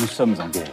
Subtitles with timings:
[0.00, 0.70] Nous sommes en guerre.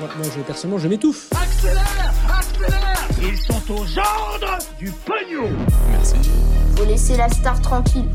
[0.00, 1.28] Moi, moi, je, personnellement, je m'étouffe.
[1.32, 5.50] Accélère Accélère Ils sont aux ordres du pognon
[6.76, 8.08] Faut laisser la star tranquille.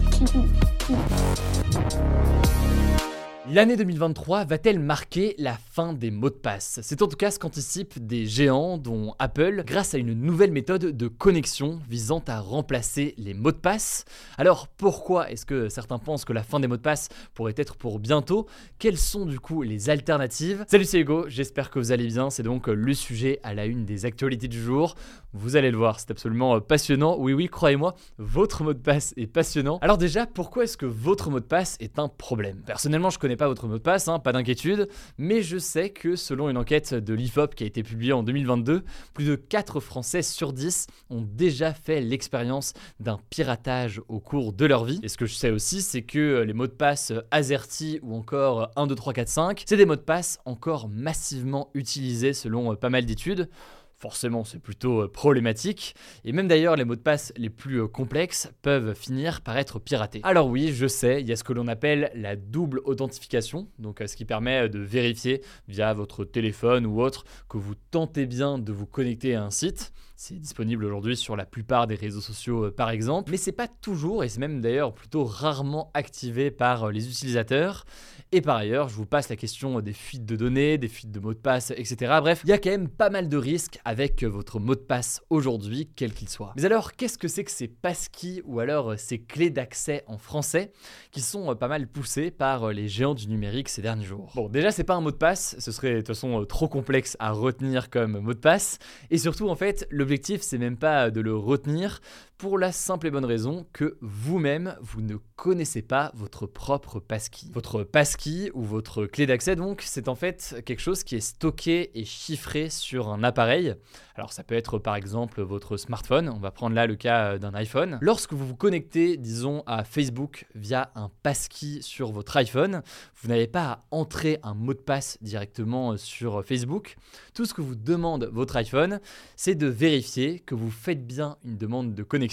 [3.49, 6.81] L'année 2023 va-t-elle marquer la fin des mots de passe?
[6.83, 10.97] C'est en tout cas ce qu'anticipent des géants dont Apple grâce à une nouvelle méthode
[10.97, 14.03] de connexion visant à remplacer les mots de passe.
[14.37, 17.77] Alors pourquoi est-ce que certains pensent que la fin des mots de passe pourrait être
[17.77, 18.47] pour bientôt?
[18.79, 20.65] Quelles sont du coup les alternatives?
[20.67, 23.85] Salut c'est Hugo, j'espère que vous allez bien, c'est donc le sujet à la une
[23.85, 24.95] des actualités du jour.
[25.31, 27.15] Vous allez le voir, c'est absolument passionnant.
[27.17, 29.77] Oui oui, croyez-moi, votre mot de passe est passionnant.
[29.81, 32.61] Alors déjà, pourquoi est-ce que votre mot de passe est un problème?
[32.65, 36.15] Personnellement, je connais pas votre mot de passe, hein, pas d'inquiétude, mais je sais que
[36.15, 40.21] selon une enquête de l'IFOP qui a été publiée en 2022, plus de 4 Français
[40.21, 44.99] sur 10 ont déjà fait l'expérience d'un piratage au cours de leur vie.
[45.03, 48.71] Et ce que je sais aussi, c'est que les mots de passe AZERTY ou encore
[48.75, 52.89] 1, 2, 3, 4, 5, c'est des mots de passe encore massivement utilisés selon pas
[52.89, 53.49] mal d'études
[53.97, 57.87] forcément c'est plutôt euh, problématique, et même d'ailleurs les mots de passe les plus euh,
[57.87, 60.21] complexes peuvent finir par être piratés.
[60.23, 64.01] Alors oui, je sais, il y a ce que l'on appelle la double authentification, donc
[64.01, 68.59] euh, ce qui permet de vérifier via votre téléphone ou autre que vous tentez bien
[68.59, 69.93] de vous connecter à un site.
[70.19, 74.23] C'est disponible aujourd'hui sur la plupart des réseaux sociaux par exemple, mais c'est pas toujours
[74.23, 77.85] et c'est même d'ailleurs plutôt rarement activé par les utilisateurs.
[78.31, 81.19] Et par ailleurs, je vous passe la question des fuites de données, des fuites de
[81.19, 82.17] mots de passe, etc.
[82.19, 85.21] Bref, il y a quand même pas mal de risques avec votre mot de passe
[85.29, 86.51] aujourd'hui, quel qu'il soit.
[86.57, 90.73] Mais alors, qu'est-ce que c'est que ces passkeys ou alors ces clés d'accès en français
[91.11, 94.33] qui sont pas mal poussées par les géants du numérique ces derniers jours?
[94.35, 97.15] Bon, déjà, c'est pas un mot de passe, ce serait de toute façon trop complexe
[97.19, 98.77] à retenir comme mot de passe.
[99.09, 102.01] Et surtout, en fait, l'objectif, c'est même pas de le retenir
[102.37, 107.47] pour la simple et bonne raison que vous-même, vous ne connaissez pas votre propre passkey.
[107.51, 111.97] Votre passkey ou votre clé d'accès, donc, c'est en fait quelque chose qui est stocké
[111.99, 113.75] et chiffré sur un appareil.
[114.15, 117.53] Alors ça peut être par exemple votre smartphone, on va prendre là le cas d'un
[117.53, 117.97] iPhone.
[118.01, 122.81] Lorsque vous vous connectez, disons, à Facebook via un passkey sur votre iPhone,
[123.21, 126.95] vous n'avez pas à entrer un mot de passe directement sur Facebook.
[127.33, 128.99] Tout ce que vous demande votre iPhone,
[129.35, 132.26] c'est de vérifier que vous faites bien une demande de connexion.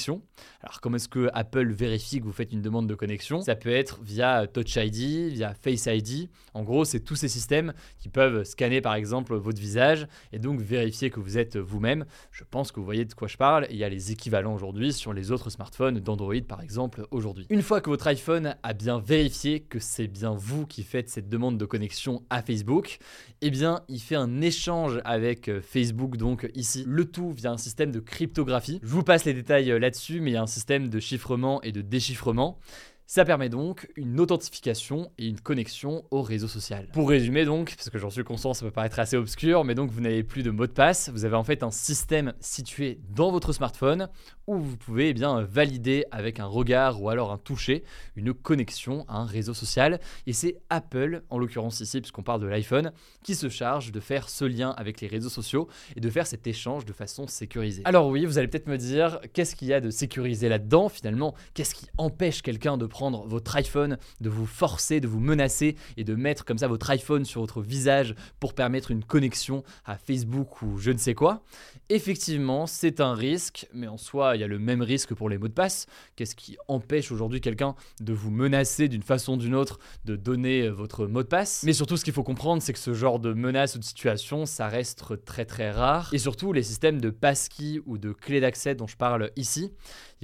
[0.62, 3.42] Alors comment est-ce que Apple vérifie que vous faites une demande de connexion?
[3.42, 6.28] Ça peut être via Touch ID, via Face ID.
[6.54, 10.60] En gros, c'est tous ces systèmes qui peuvent scanner par exemple votre visage et donc
[10.60, 12.04] vérifier que vous êtes vous-même.
[12.30, 13.66] Je pense que vous voyez de quoi je parle.
[13.70, 17.46] Il y a les équivalents aujourd'hui sur les autres smartphones d'Android par exemple aujourd'hui.
[17.50, 21.28] Une fois que votre iPhone a bien vérifié que c'est bien vous qui faites cette
[21.28, 22.98] demande de connexion à Facebook,
[23.40, 26.84] eh bien il fait un échange avec Facebook donc ici.
[26.86, 28.80] Le tout via un système de cryptographie.
[28.82, 31.72] Je vous passe les détails là-dessus, mais il y a un système de chiffrement et
[31.72, 32.58] de déchiffrement.
[33.06, 36.88] Ça permet donc une authentification et une connexion au réseau social.
[36.94, 39.90] Pour résumer donc, parce que j'en suis conscient, ça peut paraître assez obscur, mais donc
[39.90, 43.30] vous n'avez plus de mot de passe, vous avez en fait un système situé dans
[43.30, 44.08] votre smartphone
[44.46, 47.84] où vous pouvez eh bien valider avec un regard ou alors un toucher
[48.16, 50.00] une connexion à un réseau social.
[50.26, 54.28] Et c'est Apple, en l'occurrence ici, puisqu'on parle de l'iPhone, qui se charge de faire
[54.28, 57.82] ce lien avec les réseaux sociaux et de faire cet échange de façon sécurisée.
[57.84, 61.34] Alors oui, vous allez peut-être me dire, qu'est-ce qu'il y a de sécurisé là-dedans finalement?
[61.52, 66.04] Qu'est-ce qui empêche quelqu'un de prendre votre iPhone, de vous forcer, de vous menacer et
[66.04, 70.62] de mettre comme ça votre iPhone sur votre visage pour permettre une connexion à Facebook
[70.62, 71.42] ou je ne sais quoi
[71.88, 75.38] Effectivement, c'est un risque, mais en soi, il y a le même risque pour les
[75.38, 75.86] mots de passe.
[76.14, 80.68] Qu'est-ce qui empêche aujourd'hui quelqu'un de vous menacer d'une façon ou d'une autre de donner
[80.68, 81.64] votre mot de passe?
[81.64, 84.46] Mais surtout, ce qu'il faut comprendre, c'est que ce genre de menace ou de situation,
[84.46, 86.10] ça reste très très rare.
[86.12, 89.72] Et surtout, les systèmes de passkey ou de clé d'accès dont je parle ici,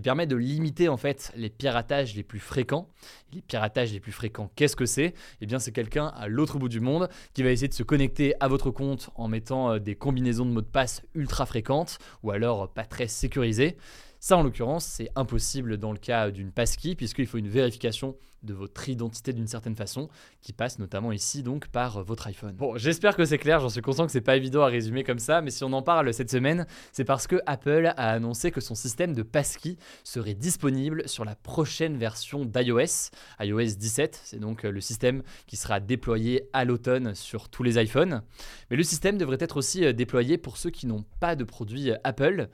[0.01, 2.89] ils permettent de limiter en fait les piratages les plus fréquents.
[3.35, 5.13] Les piratages les plus fréquents, qu'est-ce que c'est?
[5.43, 8.33] Eh bien, c'est quelqu'un à l'autre bout du monde qui va essayer de se connecter
[8.41, 12.73] à votre compte en mettant des combinaisons de mots de passe ultra fréquentes ou alors
[12.73, 13.77] pas très sécurisées.
[14.23, 18.53] Ça, en l'occurrence, c'est impossible dans le cas d'une passkey, puisqu'il faut une vérification de
[18.53, 20.11] votre identité d'une certaine façon,
[20.43, 22.55] qui passe notamment ici donc par votre iPhone.
[22.55, 25.19] Bon, j'espère que c'est clair, j'en suis conscient que c'est pas évident à résumer comme
[25.19, 28.61] ça, mais si on en parle cette semaine, c'est parce que Apple a annoncé que
[28.61, 34.65] son système de passkey serait disponible sur la prochaine version d'iOS, iOS 17, c'est donc
[34.65, 38.23] le système qui sera déployé à l'automne sur tous les iPhones.
[38.71, 42.49] Mais le système devrait être aussi déployé pour ceux qui n'ont pas de produits Apple.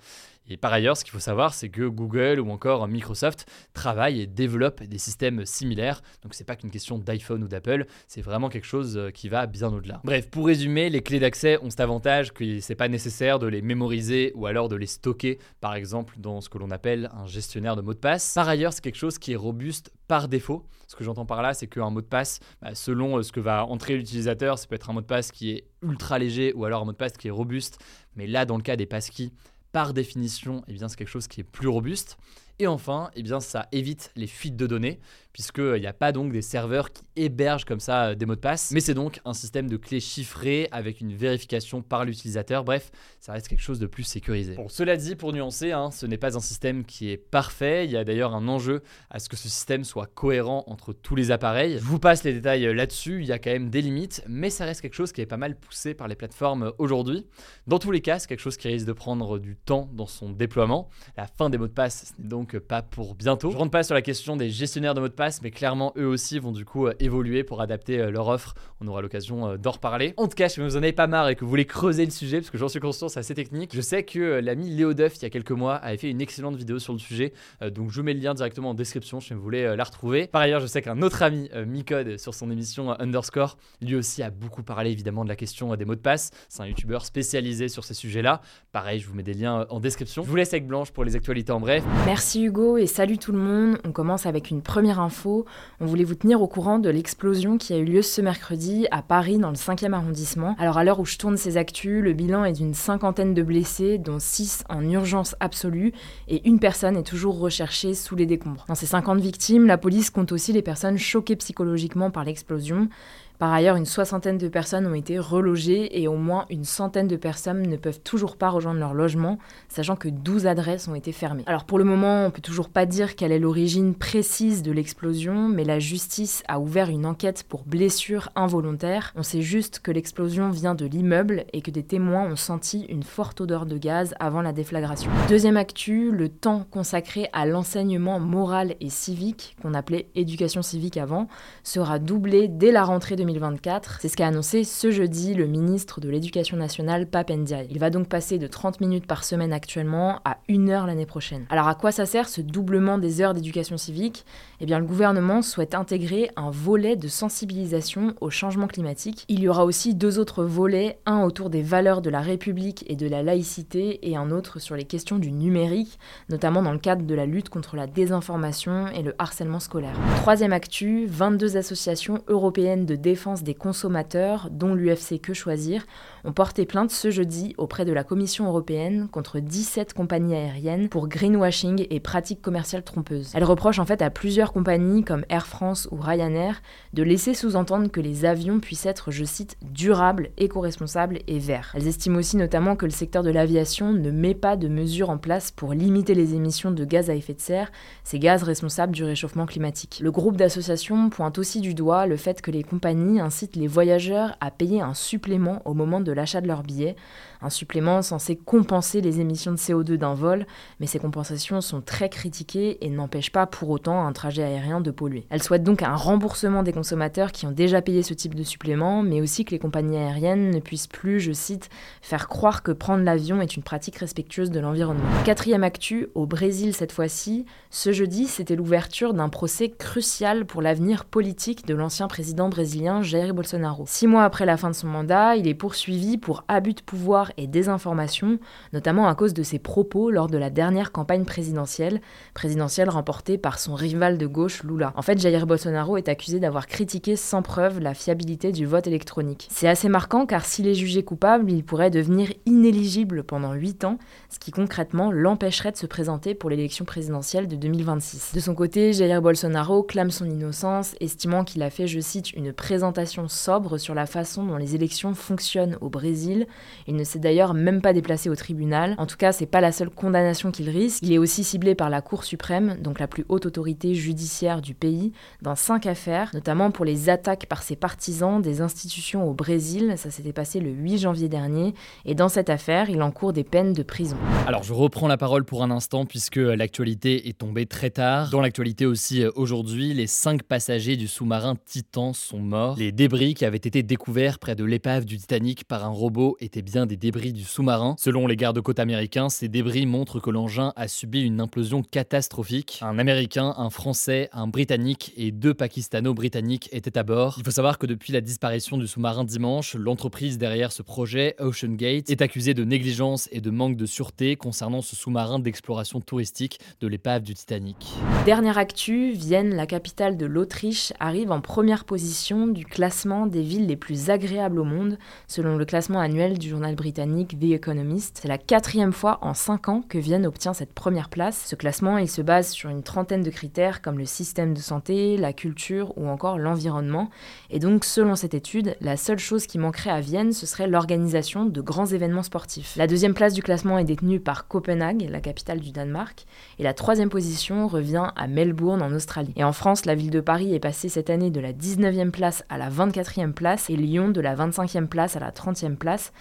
[0.49, 4.27] Et par ailleurs, ce qu'il faut savoir, c'est que Google ou encore Microsoft travaillent et
[4.27, 6.03] développent des systèmes similaires.
[6.23, 9.47] Donc c'est pas qu'une question d'iPhone ou d'Apple, c'est vraiment quelque chose euh, qui va
[9.47, 10.01] bien au-delà.
[10.05, 13.63] Bref, pour résumer, les clés d'accès ont cet avantage que c'est pas nécessaire de les
[13.63, 17.77] mémoriser ou alors de les stocker, par exemple dans ce que l'on appelle un gestionnaire
[17.77, 18.35] de mots de passe.
[18.35, 20.67] Par ailleurs, c'est quelque chose qui est robuste par défaut.
[20.87, 23.41] Ce que j'entends par là, c'est qu'un mot de passe, bah, selon euh, ce que
[23.41, 26.65] va entrer l'utilisateur, ça peut être un mot de passe qui est ultra léger ou
[26.65, 27.79] alors un mot de passe qui est robuste.
[28.15, 29.33] Mais là, dans le cas des passkeys,
[29.77, 32.17] par définition, eh c'est quelque chose qui est plus robuste.
[32.59, 35.01] Et enfin, eh bien, ça évite les fuites de données,
[35.37, 38.41] puisqu'il n'y a pas donc des serveurs qui hébergent comme ça euh, des mots de
[38.41, 42.65] passe, mais c'est donc un système de clés chiffrées avec une vérification par l'utilisateur.
[42.65, 42.91] Bref,
[43.21, 44.55] ça reste quelque chose de plus sécurisé.
[44.55, 47.85] Bon, cela dit, pour nuancer, hein, ce n'est pas un système qui est parfait.
[47.85, 51.15] Il y a d'ailleurs un enjeu à ce que ce système soit cohérent entre tous
[51.15, 51.75] les appareils.
[51.75, 54.49] Je vous passe les détails euh, là-dessus, il y a quand même des limites, mais
[54.49, 57.27] ça reste quelque chose qui est pas mal poussé par les plateformes euh, aujourd'hui.
[57.67, 60.31] Dans tous les cas, c'est quelque chose qui risque de prendre du temps dans son
[60.31, 60.89] déploiement.
[61.19, 63.51] La fin des mots de passe, ce n'est donc pas pour bientôt.
[63.51, 66.07] Je rentre pas sur la question des gestionnaires de mots de passe mais clairement eux
[66.07, 68.55] aussi vont du coup euh, évoluer pour adapter euh, leur offre.
[68.81, 70.15] On aura l'occasion euh, d'en reparler.
[70.17, 72.11] En tout cas, si vous en avez pas marre et que vous voulez creuser le
[72.11, 75.17] sujet, parce que j'en suis conscient, c'est assez technique, je sais que l'ami Léo Duff,
[75.17, 77.33] il y a quelques mois, avait fait une excellente vidéo sur le sujet,
[77.73, 80.27] donc je vous mets le lien directement en description si vous voulez la retrouver.
[80.27, 84.31] Par ailleurs, je sais qu'un autre ami, Micode, sur son émission Underscore, lui aussi a
[84.31, 86.31] beaucoup parlé évidemment de la question des mots de passe.
[86.49, 88.41] C'est un youtubeur spécialisé sur ces sujets-là.
[88.73, 90.23] Pareil, je vous mets des liens en description.
[90.23, 91.83] Je vous laisse avec Blanche pour les actualités en bref.
[92.05, 93.79] Merci Hugo et salut tout le monde.
[93.85, 97.73] On commence avec une première info on voulait vous tenir au courant de l'explosion qui
[97.73, 100.57] a eu lieu ce mercredi à Paris dans le 5e arrondissement.
[100.59, 103.99] Alors à l'heure où je tourne ces actus, le bilan est d'une cinquantaine de blessés,
[103.99, 105.93] dont 6 en urgence absolue,
[106.29, 108.65] et une personne est toujours recherchée sous les décombres.
[108.69, 112.89] Dans ces 50 victimes, la police compte aussi les personnes choquées psychologiquement par l'explosion.
[113.39, 117.17] Par ailleurs, une soixantaine de personnes ont été relogées et au moins une centaine de
[117.17, 119.39] personnes ne peuvent toujours pas rejoindre leur logement,
[119.69, 121.45] sachant que 12 adresses ont été fermées.
[121.47, 125.49] Alors pour le moment, on peut toujours pas dire quelle est l'origine précise de l'explosion,
[125.49, 129.13] mais la justice a ouvert une enquête pour blessure involontaire.
[129.17, 133.03] On sait juste que l'explosion vient de l'immeuble et que des témoins ont senti une
[133.03, 135.11] forte odeur de gaz avant la déflagration.
[135.29, 141.29] Deuxième actu, le temps consacré à l'enseignement moral et civique, qu'on appelait éducation civique avant,
[141.65, 143.99] sera doublé dès la rentrée de 2024.
[144.01, 147.67] C'est ce qu'a annoncé ce jeudi le ministre de l'Éducation nationale, Pape Ndiaye.
[147.71, 151.45] Il va donc passer de 30 minutes par semaine actuellement à 1 heure l'année prochaine.
[151.51, 154.25] Alors à quoi ça sert ce doublement des heures d'éducation civique?
[154.61, 159.25] Eh bien le gouvernement souhaite intégrer un volet de sensibilisation au changement climatique.
[159.29, 162.97] Il y aura aussi deux autres volets, un autour des valeurs de la République et
[162.97, 167.05] de la laïcité et un autre sur les questions du numérique, notamment dans le cadre
[167.05, 169.97] de la lutte contre la désinformation et le harcèlement scolaire.
[170.17, 175.87] Troisième actu, 22 associations européennes de défense des consommateurs, dont l'UFC Que Choisir,
[176.25, 181.09] ont porté plainte ce jeudi auprès de la Commission européenne contre 17 compagnies aériennes pour
[181.09, 183.33] greenwashing et pratiques commerciales trompeuses.
[183.35, 186.61] Elles reprochent en fait à plusieurs compagnies comme Air France ou Ryanair
[186.93, 191.73] de laisser sous-entendre que les avions puissent être, je cite, durables, éco-responsables et verts.
[191.75, 195.19] Elles estiment aussi notamment que le secteur de l'aviation ne met pas de mesures en
[195.19, 197.73] place pour limiter les émissions de gaz à effet de serre,
[198.05, 200.01] ces gaz responsables du réchauffement climatique.
[200.03, 204.37] Le groupe d'associations pointe aussi du doigt le fait que les compagnies incite les voyageurs
[204.41, 206.97] à payer un supplément au moment de l'achat de leur billet,
[207.43, 210.47] un supplément censé compenser les émissions de CO2 d'un vol,
[210.81, 214.91] mais ces compensations sont très critiquées et n'empêchent pas pour autant un trajet aérien de
[214.91, 215.27] polluer.
[215.31, 219.03] Elle souhaite donc un remboursement des consommateurs qui ont déjà payé ce type de supplément,
[219.03, 221.69] mais aussi que les compagnies aériennes ne puissent plus, je cite,
[222.03, 225.05] faire croire que prendre l'avion est une pratique respectueuse de l'environnement.
[225.25, 231.05] Quatrième actu, au Brésil cette fois-ci, ce jeudi c'était l'ouverture d'un procès crucial pour l'avenir
[231.05, 233.85] politique de l'ancien président brésilien Jair Bolsonaro.
[233.87, 237.26] Six mois après la fin de son mandat, il est poursuivi pour abus de pouvoir
[237.37, 238.39] et désinformation,
[238.73, 242.01] notamment à cause de ses propos lors de la dernière campagne présidentielle,
[242.35, 244.93] présidentielle remportée par son rival de gauche Lula.
[244.97, 249.49] En fait, Jair Bolsonaro est accusé d'avoir critiqué sans preuve la fiabilité du vote électronique.
[249.51, 253.99] C'est assez marquant car s'il est jugé coupable, il pourrait devenir inéligible pendant 8 ans,
[254.29, 258.33] ce qui concrètement l'empêcherait de se présenter pour l'élection présidentielle de 2026.
[258.35, 262.53] De son côté, Jair Bolsonaro clame son innocence, estimant qu'il a fait, je cite, une
[262.53, 266.47] présentation sobre sur la façon dont les élections fonctionnent au Brésil.
[266.87, 268.95] Il ne d'ailleurs même pas déplacé au tribunal.
[268.99, 271.03] En tout cas, c'est pas la seule condamnation qu'il risque.
[271.03, 274.75] Il est aussi ciblé par la Cour suprême, donc la plus haute autorité judiciaire du
[274.75, 279.95] pays, dans cinq affaires, notamment pour les attaques par ses partisans des institutions au Brésil.
[279.97, 281.75] Ça s'était passé le 8 janvier dernier.
[282.05, 284.17] Et dans cette affaire, il encourt des peines de prison.
[284.47, 288.31] Alors, je reprends la parole pour un instant puisque l'actualité est tombée très tard.
[288.31, 292.77] Dans l'actualité aussi euh, aujourd'hui, les cinq passagers du sous-marin Titan sont morts.
[292.79, 296.63] Les débris qui avaient été découverts près de l'épave du Titanic par un robot étaient
[296.63, 297.95] bien des débris du sous-marin.
[298.01, 302.81] Selon les gardes-côtes américains, ces débris montrent que l'engin a subi une implosion catastrophique.
[302.83, 307.37] Un Américain, un Français, un Britannique et deux Pakistano-Britanniques étaient à bord.
[307.39, 311.77] Il faut savoir que depuis la disparition du sous-marin dimanche, l'entreprise derrière ce projet, Ocean
[311.77, 316.59] Gate, est accusée de négligence et de manque de sûreté concernant ce sous-marin d'exploration touristique
[316.81, 317.87] de l'épave du Titanic.
[318.25, 323.69] Dernière actu, Vienne, la capitale de l'Autriche, arrive en première position du classement des villes
[323.69, 324.99] les plus agréables au monde,
[325.29, 328.21] selon le classement annuel du journal britannique The Economist.
[328.23, 331.45] C'est la quatrième fois en cinq ans que Vienne obtient cette première place.
[331.45, 335.19] Ce classement, il se base sur une trentaine de critères comme le système de santé,
[335.19, 337.11] la culture ou encore l'environnement.
[337.51, 341.45] Et donc, selon cette étude, la seule chose qui manquerait à Vienne, ce serait l'organisation
[341.45, 342.75] de grands événements sportifs.
[342.77, 346.25] La deuxième place du classement est détenue par Copenhague, la capitale du Danemark,
[346.59, 349.35] et la troisième position revient à Melbourne en Australie.
[349.37, 352.43] Et en France, la ville de Paris est passée cette année de la 19e place
[352.49, 356.13] à la 24e place et Lyon de la 25e place à la 30e place,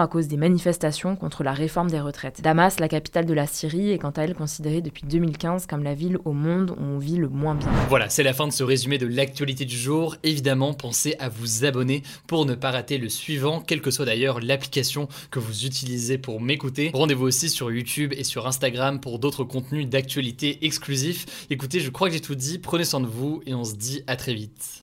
[0.00, 2.40] à cause des manifestations contre la réforme des retraites.
[2.42, 5.94] Damas, la capitale de la Syrie, est quant à elle considérée depuis 2015 comme la
[5.94, 7.68] ville au monde où on vit le moins bien.
[7.88, 10.16] Voilà, c'est la fin de ce résumé de l'actualité du jour.
[10.22, 14.40] Évidemment, pensez à vous abonner pour ne pas rater le suivant, quelle que soit d'ailleurs
[14.40, 16.90] l'application que vous utilisez pour m'écouter.
[16.94, 21.46] Rendez-vous aussi sur YouTube et sur Instagram pour d'autres contenus d'actualité exclusifs.
[21.50, 24.02] Écoutez, je crois que j'ai tout dit, prenez soin de vous et on se dit
[24.06, 24.80] à très vite.